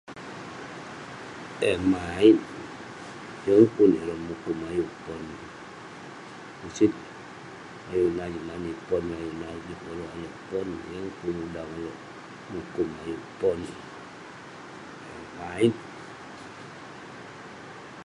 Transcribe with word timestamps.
Eh 1.71 1.77
mait! 1.91 2.37
Yeng 3.45 3.67
pun 3.75 3.91
ireh 3.99 4.19
mukun 4.27 4.59
ayuk 4.69 4.91
pon. 5.03 5.25
Ucit. 6.65 6.93
Ayuk 7.91 8.11
nah 8.17 8.29
juk 8.33 8.45
mani 8.49 8.71
pon 8.87 9.05
ayuh 9.17 9.35
nah 9.41 9.53
juk 9.65 9.79
koluk 9.85 10.11
alek 10.15 10.35
pon. 10.47 10.67
Yeng 10.93 11.09
pun 11.19 11.35
udang 11.45 11.71
uleuk 11.77 11.97
mukun 12.53 12.89
ayuk 13.01 13.21
pon. 13.39 13.59
Eh 15.13 15.23
mait! 15.37 15.73